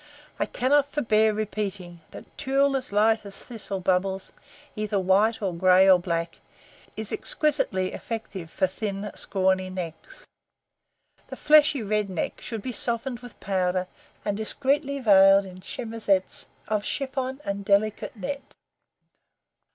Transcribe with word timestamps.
I 0.39 0.47
cannot 0.47 0.89
forbear 0.91 1.31
repeating 1.31 1.99
that 2.09 2.25
tulle 2.35 2.75
as 2.75 2.91
light 2.91 3.23
as 3.23 3.37
thistle 3.37 3.79
bubbles, 3.79 4.31
either 4.75 4.99
white 4.99 5.43
or 5.43 5.53
gray 5.53 5.87
or 5.87 5.99
black, 5.99 6.39
is 6.97 7.11
exquisitely 7.11 7.93
effective 7.93 8.49
for 8.49 8.65
thin, 8.65 9.11
scrawny 9.13 9.69
necks. 9.69 10.25
The 11.27 11.35
fleshy, 11.35 11.83
red 11.83 12.09
neck 12.09 12.41
should 12.41 12.63
be 12.63 12.71
softened 12.71 13.19
with 13.19 13.39
powder 13.39 13.85
and 14.25 14.35
discreetly 14.35 14.97
veiled 14.99 15.45
in 15.45 15.59
chemisettes 15.61 16.47
of 16.67 16.83
chiffon 16.83 17.39
and 17.45 17.63
delicate 17.63 18.15
net. 18.15 18.55